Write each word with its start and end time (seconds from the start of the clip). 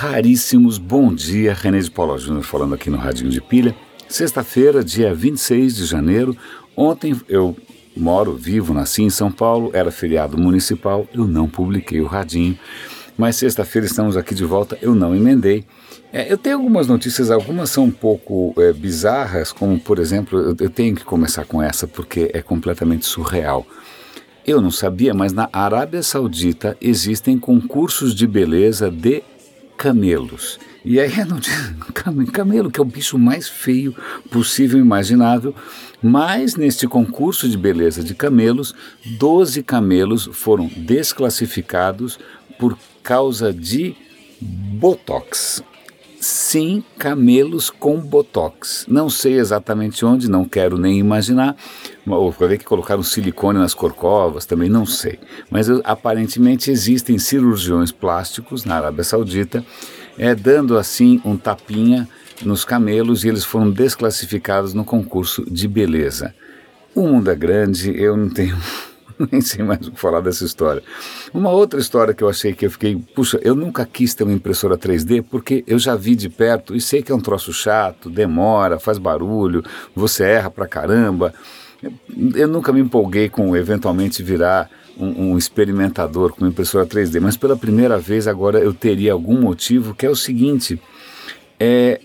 raríssimos. 0.00 0.78
Bom 0.78 1.12
dia, 1.12 1.52
René 1.52 1.78
de 1.78 1.90
Paula 1.90 2.16
Júnior 2.16 2.42
falando 2.42 2.74
aqui 2.74 2.88
no 2.88 2.96
Radinho 2.96 3.28
de 3.28 3.38
Pilha. 3.38 3.76
Sexta-feira, 4.08 4.82
dia 4.82 5.12
26 5.12 5.76
de 5.76 5.84
janeiro. 5.84 6.34
Ontem 6.74 7.14
eu 7.28 7.54
moro, 7.94 8.34
vivo, 8.34 8.72
nasci 8.72 9.02
em 9.02 9.10
São 9.10 9.30
Paulo, 9.30 9.70
era 9.74 9.90
feriado 9.90 10.38
municipal, 10.38 11.06
eu 11.12 11.26
não 11.26 11.46
publiquei 11.46 12.00
o 12.00 12.06
Radinho. 12.06 12.58
Mas 13.18 13.36
sexta-feira 13.36 13.86
estamos 13.86 14.16
aqui 14.16 14.34
de 14.34 14.42
volta, 14.42 14.78
eu 14.80 14.94
não 14.94 15.14
emendei. 15.14 15.66
É, 16.10 16.32
eu 16.32 16.38
tenho 16.38 16.56
algumas 16.56 16.86
notícias, 16.86 17.30
algumas 17.30 17.68
são 17.68 17.84
um 17.84 17.90
pouco 17.90 18.54
é, 18.56 18.72
bizarras, 18.72 19.52
como 19.52 19.78
por 19.78 19.98
exemplo, 19.98 20.38
eu, 20.38 20.56
eu 20.58 20.70
tenho 20.70 20.96
que 20.96 21.04
começar 21.04 21.44
com 21.44 21.62
essa 21.62 21.86
porque 21.86 22.30
é 22.32 22.40
completamente 22.40 23.04
surreal. 23.04 23.66
Eu 24.46 24.62
não 24.62 24.70
sabia, 24.70 25.12
mas 25.12 25.34
na 25.34 25.50
Arábia 25.52 26.02
Saudita 26.02 26.74
existem 26.80 27.38
concursos 27.38 28.14
de 28.14 28.26
beleza 28.26 28.90
de 28.90 29.22
camelos. 29.80 30.60
E 30.84 31.00
aí 31.00 31.10
é 31.18 32.26
camelo, 32.30 32.70
que 32.70 32.78
é 32.78 32.82
o 32.82 32.86
bicho 32.86 33.18
mais 33.18 33.48
feio 33.48 33.96
possível 34.30 34.78
imaginável. 34.78 35.54
Mas 36.02 36.54
neste 36.54 36.86
concurso 36.86 37.48
de 37.48 37.56
beleza 37.56 38.04
de 38.04 38.14
camelos, 38.14 38.74
12 39.18 39.62
camelos 39.62 40.28
foram 40.32 40.70
desclassificados 40.76 42.18
por 42.58 42.78
causa 43.02 43.52
de 43.54 43.96
botox. 44.38 45.62
Sim, 46.20 46.84
camelos 46.98 47.70
com 47.70 47.98
botox. 47.98 48.84
Não 48.86 49.08
sei 49.08 49.38
exatamente 49.38 50.04
onde, 50.04 50.30
não 50.30 50.44
quero 50.44 50.76
nem 50.76 50.98
imaginar. 50.98 51.56
Ou 52.06 52.30
ver 52.30 52.58
que 52.58 52.64
colocaram 52.66 53.02
silicone 53.02 53.58
nas 53.58 53.72
corcovas, 53.72 54.44
também 54.44 54.68
não 54.68 54.84
sei. 54.84 55.18
Mas 55.50 55.70
aparentemente 55.82 56.70
existem 56.70 57.18
cirurgiões 57.18 57.90
plásticos 57.90 58.66
na 58.66 58.76
Arábia 58.76 59.02
Saudita, 59.02 59.64
é, 60.18 60.34
dando 60.34 60.76
assim 60.76 61.22
um 61.24 61.38
tapinha 61.38 62.06
nos 62.44 62.66
camelos 62.66 63.24
e 63.24 63.28
eles 63.28 63.44
foram 63.44 63.70
desclassificados 63.70 64.74
no 64.74 64.84
concurso 64.84 65.42
de 65.50 65.66
beleza. 65.66 66.34
O 66.94 67.08
mundo 67.08 67.30
é 67.30 67.34
grande, 67.34 67.98
eu 67.98 68.14
não 68.14 68.28
tenho 68.28 68.58
nem 69.30 69.40
sei 69.40 69.64
mais 69.64 69.86
o 69.86 69.92
que 69.92 70.00
falar 70.00 70.20
dessa 70.20 70.44
história. 70.44 70.82
Uma 71.32 71.50
outra 71.50 71.78
história 71.78 72.14
que 72.14 72.22
eu 72.22 72.28
achei 72.28 72.52
que 72.52 72.66
eu 72.66 72.70
fiquei, 72.70 72.96
puxa, 73.14 73.38
eu 73.42 73.54
nunca 73.54 73.84
quis 73.84 74.14
ter 74.14 74.24
uma 74.24 74.32
impressora 74.32 74.78
3D 74.78 75.22
porque 75.28 75.62
eu 75.66 75.78
já 75.78 75.94
vi 75.94 76.14
de 76.14 76.28
perto 76.28 76.74
e 76.74 76.80
sei 76.80 77.02
que 77.02 77.12
é 77.12 77.14
um 77.14 77.20
troço 77.20 77.52
chato, 77.52 78.08
demora, 78.08 78.78
faz 78.78 78.98
barulho, 78.98 79.62
você 79.94 80.24
erra 80.24 80.50
pra 80.50 80.66
caramba. 80.66 81.34
Eu 82.34 82.48
nunca 82.48 82.72
me 82.72 82.80
empolguei 82.80 83.28
com 83.28 83.56
eventualmente 83.56 84.22
virar 84.22 84.70
um, 84.98 85.32
um, 85.32 85.38
experimentador 85.38 86.32
com 86.32 86.46
impressora 86.46 86.86
3D, 86.86 87.20
mas 87.20 87.36
pela 87.36 87.56
primeira 87.56 87.98
vez 87.98 88.28
agora 88.28 88.58
eu 88.58 88.74
teria 88.74 89.12
algum 89.12 89.40
motivo 89.40 89.94
que 89.94 90.04
é 90.04 90.10
o 90.10 90.16
seguinte: 90.16 90.80
é, 91.58 92.00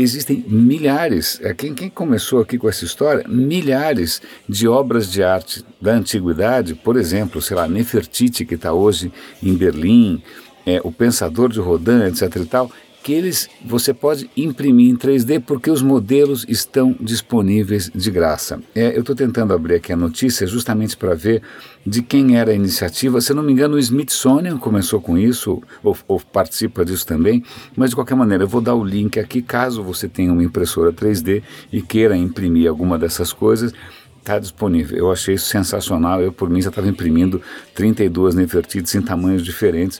existem 0.00 0.44
milhares, 0.46 1.40
é, 1.42 1.52
quem, 1.52 1.74
quem 1.74 1.90
começou 1.90 2.40
aqui 2.40 2.56
com 2.56 2.68
essa 2.68 2.84
história, 2.84 3.24
milhares 3.28 4.22
de 4.48 4.68
obras 4.68 5.10
de 5.10 5.22
arte 5.22 5.64
da 5.80 5.92
antiguidade, 5.92 6.74
por 6.74 6.96
exemplo, 6.96 7.42
sei 7.42 7.56
lá, 7.56 7.68
Nefertiti, 7.68 8.44
que 8.44 8.54
está 8.54 8.72
hoje 8.72 9.12
em 9.42 9.54
Berlim, 9.54 10.22
é, 10.64 10.80
o 10.84 10.92
Pensador 10.92 11.48
de 11.48 11.60
Rodin, 11.60 12.02
etc 12.04 12.36
e 12.36 12.46
tal, 12.46 12.70
que 13.08 13.14
eles 13.14 13.48
você 13.64 13.94
pode 13.94 14.28
imprimir 14.36 14.90
em 14.90 14.94
3D 14.94 15.40
porque 15.40 15.70
os 15.70 15.80
modelos 15.80 16.44
estão 16.46 16.94
disponíveis 17.00 17.90
de 17.94 18.10
graça. 18.10 18.60
É, 18.74 18.94
eu 18.94 19.00
estou 19.00 19.16
tentando 19.16 19.54
abrir 19.54 19.76
aqui 19.76 19.94
a 19.94 19.96
notícia 19.96 20.46
justamente 20.46 20.94
para 20.94 21.14
ver 21.14 21.40
de 21.86 22.02
quem 22.02 22.36
era 22.36 22.50
a 22.50 22.54
iniciativa. 22.54 23.18
Se 23.22 23.32
não 23.32 23.42
me 23.42 23.50
engano, 23.50 23.76
o 23.76 23.78
Smithsonian 23.78 24.58
começou 24.58 25.00
com 25.00 25.16
isso, 25.16 25.62
ou, 25.82 25.96
ou, 26.06 26.20
participa 26.20 26.84
disso 26.84 27.06
também, 27.06 27.42
mas 27.74 27.88
de 27.88 27.96
qualquer 27.96 28.14
maneira, 28.14 28.44
eu 28.44 28.48
vou 28.48 28.60
dar 28.60 28.74
o 28.74 28.84
link 28.84 29.18
aqui 29.18 29.40
caso 29.40 29.82
você 29.82 30.06
tenha 30.06 30.30
uma 30.30 30.44
impressora 30.44 30.92
3D 30.92 31.42
e 31.72 31.80
queira 31.80 32.14
imprimir 32.14 32.68
alguma 32.68 32.98
dessas 32.98 33.32
coisas. 33.32 33.72
Está 34.18 34.38
disponível. 34.38 34.98
Eu 34.98 35.10
achei 35.10 35.36
isso 35.36 35.46
sensacional. 35.46 36.20
Eu, 36.20 36.30
por 36.30 36.50
mim, 36.50 36.60
já 36.60 36.68
estava 36.68 36.86
imprimindo 36.86 37.40
32 37.74 38.34
Nefertites 38.34 38.94
em 38.94 39.00
tamanhos 39.00 39.42
diferentes 39.42 39.98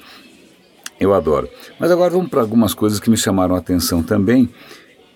eu 1.01 1.15
adoro. 1.15 1.49
Mas 1.79 1.91
agora 1.91 2.11
vamos 2.11 2.29
para 2.29 2.41
algumas 2.41 2.75
coisas 2.75 3.01
que 3.01 3.11
me 3.11 3.17
chamaram 3.17 3.55
a 3.55 3.59
atenção 3.59 4.03
também. 4.03 4.49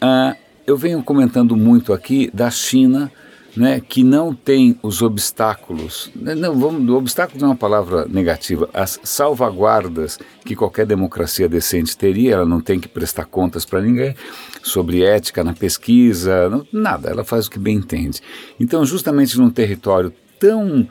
Ah, 0.00 0.36
eu 0.66 0.76
venho 0.76 1.02
comentando 1.02 1.56
muito 1.56 1.92
aqui 1.92 2.30
da 2.32 2.50
China, 2.50 3.10
né, 3.56 3.80
que 3.80 4.02
não 4.02 4.34
tem 4.34 4.78
os 4.82 5.02
obstáculos, 5.02 6.10
né, 6.16 6.34
não, 6.34 6.58
vamos, 6.58 6.88
obstáculo 6.94 7.38
não 7.40 7.48
é 7.48 7.50
uma 7.50 7.56
palavra 7.56 8.06
negativa, 8.08 8.68
as 8.72 8.98
salvaguardas 9.02 10.18
que 10.44 10.56
qualquer 10.56 10.86
democracia 10.86 11.48
decente 11.48 11.96
teria, 11.96 12.34
ela 12.34 12.46
não 12.46 12.60
tem 12.60 12.80
que 12.80 12.88
prestar 12.88 13.26
contas 13.26 13.66
para 13.66 13.82
ninguém 13.82 14.14
sobre 14.62 15.02
ética 15.04 15.44
na 15.44 15.52
pesquisa, 15.52 16.48
não, 16.48 16.66
nada, 16.72 17.10
ela 17.10 17.24
faz 17.24 17.46
o 17.46 17.50
que 17.50 17.58
bem 17.58 17.76
entende. 17.76 18.20
Então, 18.58 18.86
justamente 18.86 19.36
num 19.36 19.50
território 19.50 20.12
tão 20.38 20.88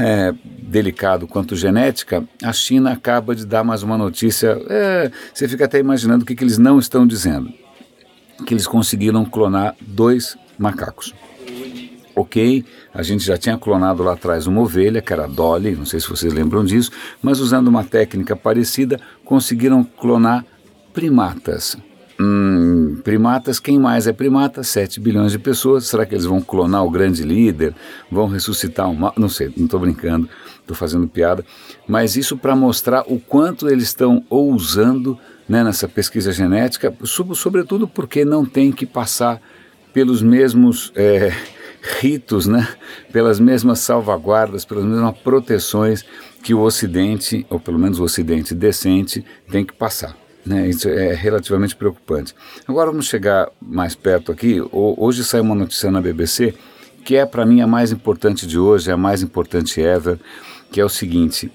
é, 0.00 0.34
delicado 0.42 1.26
quanto 1.26 1.56
genética, 1.56 2.24
a 2.42 2.52
China 2.52 2.92
acaba 2.92 3.34
de 3.34 3.46
dar 3.46 3.64
mais 3.64 3.82
uma 3.82 3.96
notícia. 3.96 4.60
É, 4.68 5.10
você 5.32 5.48
fica 5.48 5.64
até 5.64 5.78
imaginando 5.78 6.22
o 6.22 6.26
que, 6.26 6.34
que 6.34 6.44
eles 6.44 6.58
não 6.58 6.78
estão 6.78 7.06
dizendo. 7.06 7.52
Que 8.46 8.54
eles 8.54 8.66
conseguiram 8.66 9.24
clonar 9.24 9.74
dois 9.80 10.36
macacos. 10.58 11.14
Ok, 12.14 12.64
a 12.94 13.02
gente 13.02 13.22
já 13.24 13.36
tinha 13.36 13.58
clonado 13.58 14.02
lá 14.02 14.14
atrás 14.14 14.46
uma 14.46 14.62
ovelha, 14.62 15.02
que 15.02 15.12
era 15.12 15.28
Dolly, 15.28 15.76
não 15.76 15.84
sei 15.84 16.00
se 16.00 16.08
vocês 16.08 16.32
lembram 16.32 16.64
disso, 16.64 16.90
mas 17.22 17.40
usando 17.40 17.68
uma 17.68 17.84
técnica 17.84 18.34
parecida, 18.34 18.98
conseguiram 19.22 19.84
clonar 19.84 20.42
primatas. 20.94 21.76
Hum, 22.18 22.98
primatas, 23.04 23.60
quem 23.60 23.78
mais 23.78 24.06
é 24.06 24.12
primata? 24.12 24.62
7 24.62 24.98
bilhões 25.00 25.32
de 25.32 25.38
pessoas. 25.38 25.86
Será 25.86 26.06
que 26.06 26.14
eles 26.14 26.24
vão 26.24 26.40
clonar 26.40 26.84
o 26.84 26.90
grande 26.90 27.22
líder? 27.22 27.74
Vão 28.10 28.26
ressuscitar 28.26 28.88
um. 28.88 28.96
Não 29.16 29.28
sei, 29.28 29.52
não 29.56 29.66
estou 29.66 29.80
brincando, 29.80 30.28
estou 30.60 30.74
fazendo 30.74 31.06
piada. 31.06 31.44
Mas 31.86 32.16
isso 32.16 32.36
para 32.36 32.56
mostrar 32.56 33.04
o 33.06 33.20
quanto 33.20 33.68
eles 33.68 33.84
estão 33.84 34.24
ousando 34.30 35.18
né, 35.48 35.62
nessa 35.62 35.86
pesquisa 35.86 36.32
genética, 36.32 36.92
sobretudo 37.04 37.86
porque 37.86 38.24
não 38.24 38.44
tem 38.44 38.72
que 38.72 38.86
passar 38.86 39.40
pelos 39.92 40.22
mesmos 40.22 40.92
é, 40.96 41.32
ritos, 42.00 42.46
né, 42.46 42.66
pelas 43.12 43.38
mesmas 43.38 43.78
salvaguardas, 43.80 44.64
pelas 44.64 44.84
mesmas 44.84 45.16
proteções 45.18 46.04
que 46.42 46.54
o 46.54 46.60
Ocidente, 46.60 47.46
ou 47.48 47.60
pelo 47.60 47.78
menos 47.78 48.00
o 48.00 48.04
Ocidente 48.04 48.54
decente, 48.54 49.24
tem 49.50 49.64
que 49.64 49.72
passar. 49.72 50.16
Né, 50.46 50.68
isso 50.68 50.88
é 50.88 51.12
relativamente 51.12 51.74
preocupante. 51.74 52.32
Agora 52.68 52.90
vamos 52.90 53.06
chegar 53.06 53.48
mais 53.60 53.96
perto 53.96 54.30
aqui. 54.30 54.62
Hoje 54.70 55.24
saiu 55.24 55.42
uma 55.42 55.56
notícia 55.56 55.90
na 55.90 56.00
BBC 56.00 56.54
que 57.06 57.14
é 57.14 57.24
para 57.24 57.46
mim 57.46 57.60
a 57.60 57.68
mais 57.68 57.92
importante 57.92 58.48
de 58.48 58.58
hoje, 58.58 58.90
a 58.90 58.96
mais 58.96 59.22
importante 59.22 59.80
ever, 59.80 60.18
que 60.72 60.80
é 60.80 60.84
o 60.84 60.88
seguinte: 60.88 61.50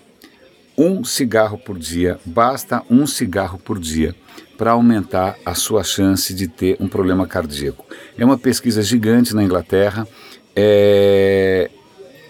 um 0.78 1.04
cigarro 1.04 1.58
por 1.58 1.78
dia, 1.78 2.18
basta 2.26 2.82
um 2.90 3.06
cigarro 3.06 3.60
por 3.60 3.78
dia 3.78 4.16
para 4.58 4.72
aumentar 4.72 5.38
a 5.46 5.54
sua 5.54 5.84
chance 5.84 6.34
de 6.34 6.48
ter 6.48 6.78
um 6.80 6.88
problema 6.88 7.28
cardíaco. 7.28 7.86
É 8.18 8.24
uma 8.24 8.38
pesquisa 8.38 8.82
gigante 8.82 9.36
na 9.36 9.44
Inglaterra. 9.44 10.08
É... 10.56 11.70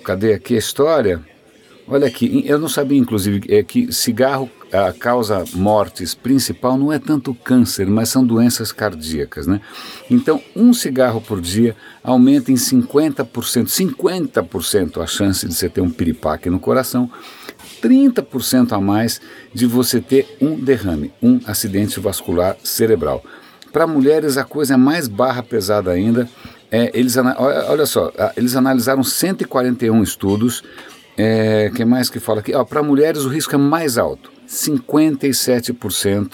Cadê 0.04 0.34
aqui 0.34 0.56
a 0.56 0.60
história? 0.60 1.22
Olha 1.88 2.08
aqui, 2.08 2.44
eu 2.48 2.58
não 2.58 2.70
sabia 2.70 2.98
inclusive 2.98 3.42
é 3.54 3.62
que 3.62 3.92
cigarro 3.94 4.50
a 4.72 4.94
causa 4.94 5.44
mortes 5.54 6.14
principal 6.14 6.78
não 6.78 6.92
é 6.92 6.98
tanto 6.98 7.34
câncer, 7.34 7.88
mas 7.88 8.10
são 8.10 8.26
doenças 8.26 8.72
cardíacas, 8.72 9.46
né? 9.46 9.60
Então, 10.10 10.42
um 10.56 10.74
cigarro 10.74 11.20
por 11.20 11.42
dia 11.42 11.76
aumenta 12.04 12.52
em 12.52 12.56
50%, 12.56 13.26
50% 13.68 15.02
a 15.02 15.06
chance 15.06 15.48
de 15.48 15.54
você 15.54 15.68
ter 15.68 15.82
um 15.82 15.90
piripaque 15.90 16.50
no 16.50 16.60
coração, 16.60 17.10
30% 17.82 18.72
a 18.72 18.80
mais 18.80 19.20
de 19.54 19.66
você 19.66 20.00
ter 20.00 20.38
um 20.40 20.56
derrame, 20.56 21.12
um 21.22 21.40
acidente 21.46 22.00
vascular 22.00 22.56
cerebral. 22.64 23.24
Para 23.74 23.88
mulheres 23.88 24.38
a 24.38 24.44
coisa 24.44 24.76
é 24.76 24.78
mais 24.78 25.08
barra 25.08 25.44
pesada 25.44 25.92
ainda. 25.92 26.30
É, 26.70 26.92
eles, 26.94 27.18
olha 27.18 27.86
só, 27.86 28.12
eles 28.38 28.56
analisaram 28.56 29.04
141 29.04 30.02
estudos. 30.04 30.64
É, 31.18 31.70
que 31.76 31.84
mais 31.84 32.10
que 32.10 32.20
fala 32.20 32.40
aqui? 32.40 32.54
Para 32.70 32.82
mulheres 32.82 33.24
o 33.24 33.30
risco 33.30 33.54
é 33.54 33.58
mais 33.58 33.98
alto. 33.98 34.32
57% 34.52 36.34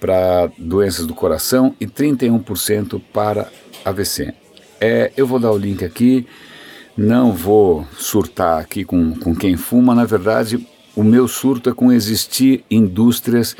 para 0.00 0.50
doenças 0.56 1.06
do 1.06 1.14
coração 1.14 1.76
e 1.78 1.86
31% 1.86 3.00
para 3.12 3.50
AVC. 3.84 4.32
É, 4.80 5.12
eu 5.16 5.26
vou 5.26 5.38
dar 5.38 5.52
o 5.52 5.58
link 5.58 5.84
aqui, 5.84 6.26
não 6.96 7.32
vou 7.32 7.86
surtar 7.98 8.60
aqui 8.60 8.84
com, 8.84 9.14
com 9.14 9.34
quem 9.34 9.56
fuma, 9.56 9.94
na 9.94 10.04
verdade, 10.04 10.66
o 10.96 11.02
meu 11.02 11.28
surto 11.28 11.68
é 11.68 11.74
com 11.74 11.92
existir 11.92 12.64
indústrias 12.70 13.54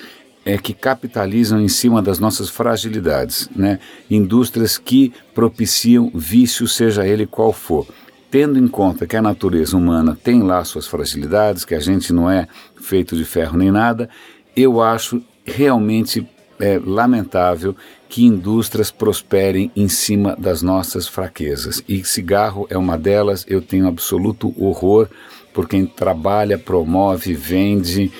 é, 0.45 0.57
que 0.57 0.73
capitalizam 0.73 1.61
em 1.61 1.69
cima 1.69 2.01
das 2.01 2.19
nossas 2.19 2.49
fragilidades, 2.49 3.49
né? 3.55 3.79
indústrias 4.11 4.79
que 4.79 5.13
propiciam 5.35 6.11
vício, 6.15 6.67
seja 6.67 7.07
ele 7.07 7.27
qual 7.27 7.53
for 7.53 7.87
tendo 8.35 8.59
em 8.59 8.67
conta 8.67 9.07
que 9.07 9.17
a 9.17 9.23
natureza 9.23 9.77
humana 9.77 10.19
tem 10.21 10.43
lá 10.43 10.65
suas 10.65 10.89
fragilidades, 10.89 11.65
que 11.65 11.73
a 11.73 11.79
gente 11.79 12.13
não 12.13 12.29
é 12.29 12.49
feito 12.75 13.17
de 13.17 13.25
ferro 13.25 13.57
nem 13.57 13.71
nada, 13.71 14.11
eu 14.57 14.83
acho 14.83 15.23
realmente 15.45 16.27
é 16.59 16.81
lamentável 16.85 17.77
que 18.09 18.25
indústrias 18.25 18.91
prosperem 18.91 19.71
em 19.77 19.87
cima 19.87 20.35
das 20.37 20.63
nossas 20.63 21.07
fraquezas. 21.07 21.81
E 21.89 22.03
cigarro 22.03 22.67
é 22.69 22.77
uma 22.77 22.99
delas, 22.99 23.47
eu 23.49 23.63
tenho 23.63 23.87
absoluto 23.87 24.53
horror 24.61 25.09
por 25.53 25.69
quem 25.69 25.87
trabalha, 25.87 26.59
promove, 26.59 27.35
vende 27.35 28.11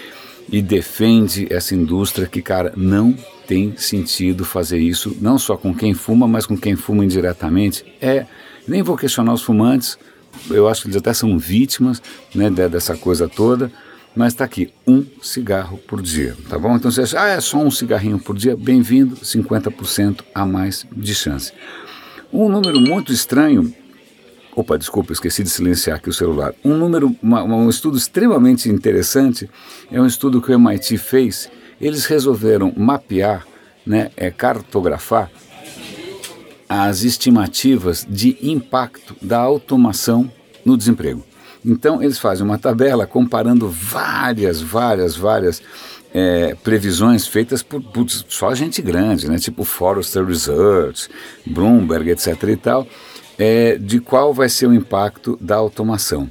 e 0.49 0.63
defende 0.63 1.53
essa 1.53 1.75
indústria 1.75 2.29
que, 2.29 2.41
cara, 2.41 2.73
não 2.77 3.17
tem 3.49 3.77
sentido 3.77 4.45
fazer 4.45 4.79
isso, 4.79 5.17
não 5.21 5.39
só 5.39 5.57
com 5.57 5.75
quem 5.75 5.93
fuma, 5.93 6.29
mas 6.29 6.47
com 6.47 6.57
quem 6.57 6.77
fuma 6.77 7.05
indiretamente. 7.05 7.85
É, 8.01 8.27
nem 8.67 8.83
vou 8.83 8.97
questionar 8.97 9.33
os 9.33 9.43
fumantes, 9.43 9.99
eu 10.51 10.69
acho 10.69 10.83
que 10.83 10.89
eles 10.89 10.97
até 10.97 11.13
são 11.13 11.39
vítimas 11.39 12.03
né, 12.35 12.51
dessa 12.51 12.97
coisa 12.97 13.29
toda, 13.29 13.71
mas 14.15 14.33
está 14.33 14.45
aqui, 14.45 14.73
um 14.87 15.05
cigarro 15.21 15.79
por 15.79 16.01
dia, 16.01 16.37
tá 16.49 16.59
bom? 16.59 16.77
Então 16.77 16.91
você 16.91 17.03
acha, 17.03 17.21
ah, 17.21 17.29
é 17.29 17.41
só 17.41 17.59
um 17.59 17.71
cigarrinho 17.71 18.19
por 18.19 18.37
dia, 18.37 18.57
bem-vindo, 18.57 19.17
50% 19.17 20.23
a 20.35 20.47
mais 20.47 20.87
de 20.93 21.15
chance. 21.15 21.53
Um 22.33 22.49
número 22.49 22.81
muito 22.81 23.13
estranho, 23.13 23.75
opa, 24.55 24.79
desculpa, 24.79 25.13
esqueci 25.13 25.43
de 25.43 25.51
silenciar 25.51 25.97
aqui 25.97 26.09
o 26.09 26.13
celular. 26.13 26.55
Um 26.65 26.77
número, 26.77 27.15
uma, 27.23 27.43
um 27.43 27.69
estudo 27.69 27.97
extremamente 27.97 28.69
interessante, 28.69 29.51
é 29.91 30.01
um 30.01 30.07
estudo 30.07 30.41
que 30.41 30.53
o 30.53 30.55
MIT 30.55 30.97
fez, 30.99 31.51
eles 31.81 32.07
resolveram 32.07 32.73
mapear, 32.77 33.45
né, 33.85 34.11
é, 34.17 34.31
cartografar 34.31 35.31
as 36.83 37.03
estimativas 37.03 38.07
de 38.09 38.37
impacto 38.43 39.15
da 39.23 39.39
automação 39.39 40.31
no 40.65 40.77
desemprego. 40.77 41.25
Então, 41.65 42.03
eles 42.03 42.19
fazem 42.19 42.45
uma 42.45 42.59
tabela 42.59 43.07
comparando 43.07 43.69
várias, 43.69 44.61
várias, 44.61 45.17
várias 45.17 45.63
é, 46.13 46.55
previsões 46.63 47.27
feitas 47.27 47.63
por, 47.63 47.83
só 48.29 48.55
gente 48.55 48.83
grande, 48.83 49.29
né? 49.29 49.39
tipo 49.39 49.65
Forrester 49.65 50.25
Research, 50.25 51.09
Bloomberg, 51.47 52.11
etc. 52.11 52.43
e 52.49 52.57
tal, 52.57 52.87
é, 53.39 53.77
de 53.77 53.99
qual 54.01 54.35
vai 54.35 54.49
ser 54.49 54.67
o 54.67 54.75
impacto 54.75 55.39
da 55.41 55.57
automação. 55.57 56.31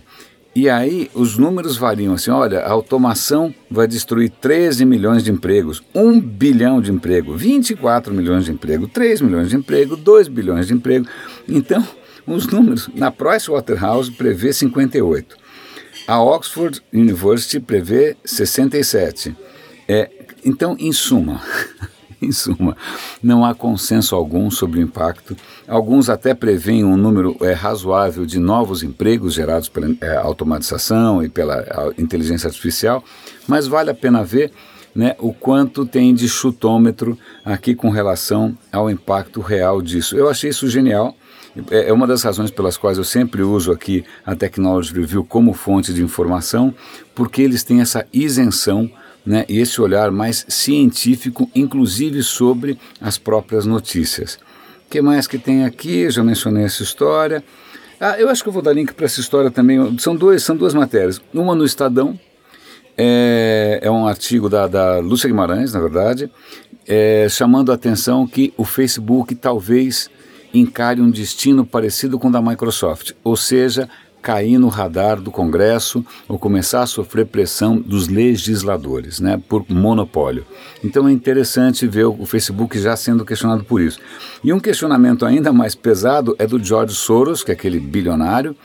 E 0.56 0.70
aí 0.70 1.10
os 1.16 1.36
números 1.36 1.78
variam 1.78 2.14
assim, 2.14 2.30
olha, 2.30 2.60
a 2.60 2.72
automação 2.72 3.54
vai 3.72 3.88
destruir 3.88 4.30
13 4.30 4.86
milhões 4.86 5.24
de 5.24 5.32
empregos, 5.32 5.82
1 5.96 6.20
bilhão 6.20 6.80
de 6.80 6.92
emprego, 6.92 7.36
24 7.36 8.14
milhões 8.14 8.46
de 8.46 8.52
emprego, 8.52 8.88
3 8.88 9.22
milhões 9.22 9.50
de 9.50 9.56
emprego, 9.56 9.96
2 9.96 10.28
bilhões 10.28 10.68
de 10.68 10.74
emprego. 10.74 11.08
Então, 11.50 11.84
os 12.28 12.46
números, 12.46 12.88
na 12.94 13.12
Price 13.12 13.50
Waterhouse 13.50 14.12
prevê 14.12 14.54
58. 14.54 15.36
A 16.08 16.22
Oxford 16.22 16.82
University 16.94 17.60
prevê 17.60 18.16
67. 18.24 19.36
É, 19.88 20.10
então, 20.46 20.76
em 20.80 20.92
suma, 20.92 21.42
em 22.24 22.32
suma, 22.32 22.76
não 23.22 23.46
há 23.46 23.54
consenso 23.54 24.16
algum 24.16 24.50
sobre 24.50 24.80
o 24.80 24.82
impacto. 24.82 25.36
Alguns 25.68 26.10
até 26.10 26.34
preveem 26.34 26.84
um 26.84 26.98
número 26.98 27.36
é, 27.42 27.54
razoável 27.54 28.26
de 28.26 28.40
novos 28.40 28.84
empregos 28.84 29.34
gerados 29.34 29.70
pela 29.70 29.96
é, 30.02 30.16
automatização 30.18 31.24
e 31.24 31.30
pela 31.30 31.94
inteligência 31.98 32.48
artificial, 32.48 33.04
mas 33.48 33.68
vale 33.68 33.90
a 33.90 33.96
pena 33.96 34.24
ver 34.24 34.52
né, 34.96 35.16
o 35.20 35.34
quanto 35.34 35.86
tem 35.86 36.14
de 36.14 36.30
chutômetro 36.30 37.18
aqui 37.44 37.74
com 37.74 37.90
relação 37.90 38.58
ao 38.72 38.90
impacto 38.90 39.42
real 39.42 39.82
disso. 39.82 40.16
Eu 40.16 40.30
achei 40.30 40.50
isso 40.50 40.70
genial. 40.70 41.16
É, 41.70 41.90
é 41.90 41.94
uma 41.94 42.08
das 42.08 42.24
razões 42.24 42.52
pelas 42.52 42.78
quais 42.78 42.98
eu 42.98 43.04
sempre 43.04 43.42
uso 43.42 43.72
aqui 43.72 44.04
a 44.26 44.36
Technology 44.36 44.94
Review 44.94 45.24
como 45.24 45.54
fonte 45.54 45.94
de 45.94 46.04
informação, 46.04 46.74
porque 47.14 47.42
eles 47.42 47.64
têm 47.64 47.82
essa 47.82 48.06
isenção 48.12 48.90
né, 49.26 49.46
esse 49.48 49.82
olhar 49.82 50.12
mais 50.12 50.46
científico, 50.48 51.50
inclusive 51.56 52.22
sobre 52.24 52.78
as 53.00 53.18
próprias 53.18 53.66
notícias. 53.66 54.36
O 54.86 54.90
que 54.90 55.02
mais 55.02 55.28
que 55.28 55.38
tem 55.38 55.66
aqui? 55.66 56.10
Já 56.10 56.24
mencionei 56.24 56.66
essa 56.66 56.84
história. 56.84 57.44
Ah, 58.00 58.20
eu 58.20 58.30
acho 58.30 58.44
que 58.44 58.50
eu 58.50 58.54
vou 58.54 58.62
dar 58.62 58.74
link 58.74 58.94
para 58.94 59.06
essa 59.06 59.20
história 59.20 59.50
também. 59.50 59.98
São, 59.98 60.16
dois, 60.16 60.44
são 60.44 60.56
duas 60.56 60.74
matérias. 60.74 61.22
Uma 61.34 61.56
no 61.56 61.64
Estadão, 61.64 62.20
é, 62.98 63.80
é 63.82 63.90
um 63.90 64.06
artigo 64.06 64.50
da, 64.50 64.68
da 64.68 65.00
Lúcia 65.00 65.28
Guimarães, 65.28 65.74
na 65.74 65.80
verdade, 65.80 66.30
é, 66.88 67.28
chamando 67.30 67.72
a 67.72 67.76
atenção 67.76 68.28
que 68.28 68.54
o 68.58 68.66
Facebook 68.66 69.34
talvez 69.36 70.10
encare 70.54 71.02
um 71.02 71.10
destino 71.10 71.66
parecido 71.66 72.20
com 72.20 72.28
o 72.28 72.32
da 72.32 72.42
Microsoft, 72.42 73.14
ou 73.24 73.36
seja, 73.36 73.90
cair 74.24 74.58
no 74.58 74.70
radar 74.70 75.20
do 75.20 75.30
Congresso 75.30 76.04
ou 76.28 76.40
começar 76.40 76.82
a 76.82 76.88
sofrer 76.88 77.26
pressão 77.26 77.78
dos 77.78 78.08
legisladores, 78.08 79.20
né, 79.20 79.40
por 79.50 79.66
monopólio. 79.70 80.46
Então 80.82 81.08
é 81.08 81.12
interessante 81.12 81.86
ver 81.86 82.06
o 82.06 82.26
Facebook 82.26 82.80
já 82.80 82.96
sendo 82.96 83.26
questionado 83.26 83.66
por 83.66 83.82
isso. 83.82 84.00
E 84.42 84.54
um 84.54 84.60
questionamento 84.60 85.26
ainda 85.26 85.52
mais 85.52 85.76
pesado 85.76 86.36
é 86.40 86.48
do 86.48 86.64
George 86.64 86.96
Soros, 86.96 87.44
que 87.44 87.52
é 87.52 87.54
aquele 87.54 87.80
bilionário, 87.80 88.56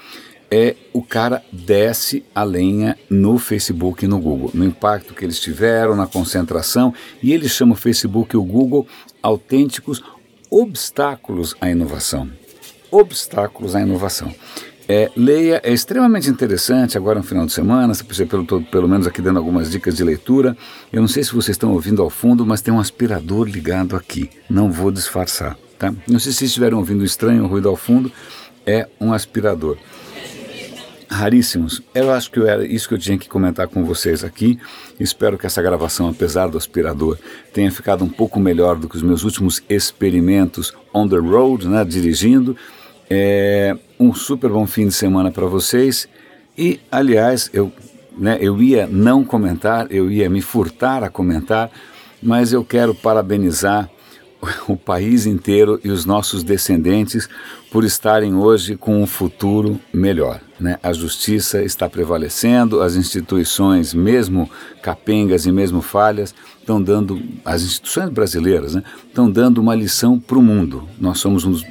é 0.50 0.76
o 0.92 1.02
cara 1.02 1.42
desce 1.52 2.24
a 2.34 2.42
lenha 2.42 2.96
no 3.10 3.38
Facebook 3.38 4.04
e 4.04 4.08
no 4.08 4.18
Google, 4.18 4.50
no 4.54 4.64
impacto 4.64 5.12
que 5.12 5.24
eles 5.24 5.40
tiveram, 5.40 5.94
na 5.94 6.06
concentração, 6.06 6.94
e 7.22 7.32
ele 7.32 7.48
chama 7.48 7.74
o 7.74 7.76
Facebook 7.76 8.34
e 8.34 8.38
o 8.38 8.44
Google 8.44 8.86
autênticos 9.22 10.02
obstáculos 10.50 11.54
à 11.60 11.68
inovação. 11.68 12.30
Obstáculos 12.90 13.74
à 13.74 13.82
inovação. 13.82 14.34
É, 14.90 15.10
leia, 15.14 15.60
é 15.62 15.70
extremamente 15.70 16.30
interessante 16.30 16.96
agora 16.96 17.18
no 17.18 17.24
final 17.24 17.44
de 17.44 17.52
semana, 17.52 17.92
você 17.92 18.24
pelo, 18.24 18.46
pelo 18.64 18.88
menos 18.88 19.06
aqui 19.06 19.20
dando 19.20 19.38
algumas 19.38 19.70
dicas 19.70 19.94
de 19.94 20.02
leitura. 20.02 20.56
Eu 20.90 21.02
não 21.02 21.08
sei 21.08 21.22
se 21.22 21.34
vocês 21.34 21.56
estão 21.56 21.72
ouvindo 21.72 22.02
ao 22.02 22.08
fundo, 22.08 22.46
mas 22.46 22.62
tem 22.62 22.72
um 22.72 22.80
aspirador 22.80 23.46
ligado 23.46 23.94
aqui. 23.94 24.30
Não 24.48 24.72
vou 24.72 24.90
disfarçar, 24.90 25.58
tá? 25.78 25.92
Não 26.08 26.18
sei 26.18 26.32
se 26.32 26.38
vocês 26.38 26.50
estiveram 26.50 26.78
ouvindo 26.78 27.04
estranho 27.04 27.46
ruído 27.46 27.68
ao 27.68 27.76
fundo, 27.76 28.10
é 28.64 28.88
um 28.98 29.12
aspirador 29.12 29.76
raríssimos. 31.10 31.82
Eu 31.94 32.10
acho 32.12 32.30
que 32.30 32.40
era 32.40 32.66
isso 32.66 32.88
que 32.88 32.94
eu 32.94 32.98
tinha 32.98 33.18
que 33.18 33.28
comentar 33.28 33.66
com 33.68 33.84
vocês 33.84 34.22
aqui. 34.22 34.58
Espero 35.00 35.38
que 35.38 35.46
essa 35.46 35.62
gravação, 35.62 36.08
apesar 36.08 36.48
do 36.48 36.58
aspirador, 36.58 37.18
tenha 37.52 37.70
ficado 37.70 38.04
um 38.04 38.08
pouco 38.08 38.38
melhor 38.38 38.76
do 38.76 38.88
que 38.88 38.96
os 38.96 39.02
meus 39.02 39.24
últimos 39.24 39.62
experimentos 39.68 40.72
on 40.94 41.08
the 41.08 41.16
road, 41.16 41.66
né, 41.66 41.84
dirigindo. 41.84 42.56
É, 43.10 43.76
um 43.98 44.12
super 44.12 44.50
bom 44.50 44.66
fim 44.66 44.88
de 44.88 44.94
semana 44.94 45.30
para 45.30 45.46
vocês. 45.46 46.08
E, 46.56 46.80
aliás, 46.90 47.50
eu, 47.52 47.72
né, 48.16 48.38
eu 48.40 48.60
ia 48.62 48.86
não 48.86 49.24
comentar, 49.24 49.86
eu 49.90 50.10
ia 50.10 50.28
me 50.28 50.42
furtar 50.42 51.02
a 51.02 51.08
comentar, 51.08 51.70
mas 52.22 52.52
eu 52.52 52.64
quero 52.64 52.94
parabenizar 52.94 53.88
o 54.68 54.76
país 54.76 55.26
inteiro 55.26 55.80
e 55.82 55.90
os 55.90 56.04
nossos 56.04 56.42
descendentes 56.42 57.28
por 57.70 57.84
estarem 57.84 58.34
hoje 58.34 58.76
com 58.76 59.02
um 59.02 59.06
futuro 59.06 59.80
melhor. 59.92 60.40
Né? 60.58 60.78
A 60.82 60.92
justiça 60.92 61.62
está 61.62 61.88
prevalecendo, 61.88 62.80
as 62.80 62.96
instituições, 62.96 63.92
mesmo 63.92 64.48
capengas 64.82 65.46
e 65.46 65.52
mesmo 65.52 65.82
falhas, 65.82 66.34
estão 66.68 66.82
dando, 66.82 67.22
as 67.44 67.62
instituições 67.62 68.10
brasileiras, 68.10 68.74
né, 68.74 68.82
estão 69.06 69.30
dando 69.30 69.58
uma 69.58 69.74
lição 69.74 70.20
para 70.20 70.36
o 70.36 70.42
mundo. 70.42 70.86
Nós 71.00 71.18
somos 71.18 71.44
um 71.44 71.50
dos, 71.50 71.64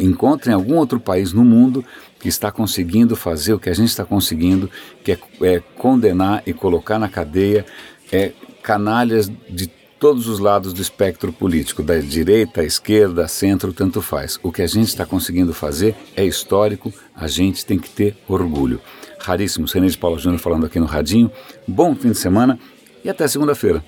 encontrem 0.00 0.54
algum 0.54 0.76
outro 0.76 0.98
país 0.98 1.34
no 1.34 1.44
mundo 1.44 1.84
que 2.18 2.28
está 2.28 2.50
conseguindo 2.50 3.14
fazer 3.14 3.52
o 3.52 3.58
que 3.58 3.68
a 3.68 3.74
gente 3.74 3.88
está 3.88 4.04
conseguindo, 4.04 4.70
que 5.04 5.12
é, 5.12 5.18
é 5.42 5.60
condenar 5.76 6.42
e 6.46 6.54
colocar 6.54 6.98
na 6.98 7.08
cadeia 7.08 7.66
é, 8.10 8.32
canalhas 8.62 9.30
de 9.50 9.70
todos 10.00 10.26
os 10.26 10.38
lados 10.38 10.72
do 10.72 10.80
espectro 10.80 11.32
político, 11.32 11.82
da 11.82 11.98
direita, 11.98 12.62
à 12.62 12.64
esquerda, 12.64 13.28
centro, 13.28 13.72
tanto 13.72 14.00
faz. 14.00 14.38
O 14.42 14.50
que 14.50 14.62
a 14.62 14.66
gente 14.66 14.88
está 14.88 15.04
conseguindo 15.04 15.52
fazer 15.52 15.94
é 16.16 16.24
histórico, 16.24 16.92
a 17.14 17.26
gente 17.26 17.66
tem 17.66 17.78
que 17.78 17.90
ter 17.90 18.16
orgulho. 18.26 18.80
Raríssimo, 19.20 19.66
René 19.66 19.88
de 19.88 19.98
Paula 19.98 20.18
Júnior 20.18 20.40
falando 20.40 20.64
aqui 20.64 20.78
no 20.78 20.86
Radinho. 20.86 21.30
Bom 21.66 21.94
fim 21.94 22.12
de 22.12 22.18
semana 22.18 22.58
e 23.04 23.10
até 23.10 23.26
segunda-feira. 23.26 23.84